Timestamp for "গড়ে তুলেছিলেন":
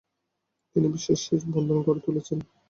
1.81-2.47